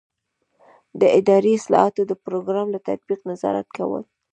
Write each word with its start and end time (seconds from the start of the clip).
د 0.99 1.01
اداري 1.19 1.51
اصلاحاتو 1.59 2.01
د 2.07 2.13
پروګرام 2.25 2.67
له 2.75 2.79
تطبیق 2.87 3.19
نظارت 3.31 3.67
کول. 3.77 4.03